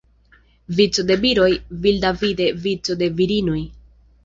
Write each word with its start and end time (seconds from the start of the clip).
Vico 0.79 1.05
de 1.09 1.17
viroj, 1.25 1.51
vidalvide 1.85 2.49
vico 2.65 2.99
de 3.05 3.13
virinoj. 3.21 3.63